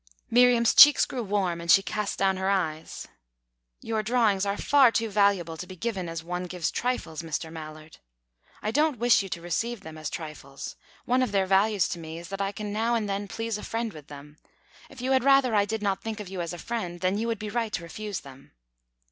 Miriam's 0.31 0.73
cheeks 0.73 1.05
grew 1.05 1.21
warm, 1.21 1.61
and 1.61 1.69
she 1.69 1.83
east 1.95 2.17
down 2.17 2.37
her 2.37 2.49
eyes. 2.49 3.07
"Your 3.81 4.01
drawings 4.01 4.47
are 4.47 4.57
far 4.57 4.91
too 4.91 5.11
valuable 5.11 5.57
to 5.57 5.67
be 5.67 5.75
given 5.75 6.09
as 6.09 6.23
one 6.23 6.45
gives 6.45 6.71
trifles, 6.71 7.21
Mr. 7.21 7.51
Mallard." 7.53 7.99
"I 8.63 8.71
don't 8.71 8.97
wish 8.97 9.21
you 9.21 9.29
to 9.29 9.41
receive 9.43 9.81
them 9.81 9.99
as 9.99 10.09
trifles. 10.09 10.75
One 11.05 11.21
of 11.21 11.31
their 11.31 11.45
values 11.45 11.87
to 11.89 11.99
me 11.99 12.17
is 12.17 12.29
that 12.29 12.41
I 12.41 12.51
can 12.51 12.73
now 12.73 12.95
and 12.95 13.07
then 13.07 13.27
please 13.27 13.59
a 13.59 13.63
friend 13.63 13.93
with 13.93 14.07
them. 14.07 14.39
If 14.89 15.01
you 15.01 15.11
had 15.11 15.23
rather 15.23 15.53
I 15.53 15.65
did 15.65 15.83
not 15.83 16.01
think 16.01 16.19
of 16.19 16.29
you 16.29 16.41
as 16.41 16.51
a 16.51 16.57
friend, 16.57 16.99
then 17.01 17.19
you 17.19 17.27
would 17.27 17.37
be 17.37 17.51
right 17.51 17.71
to 17.73 17.83
refuse 17.83 18.21
them." 18.21 18.53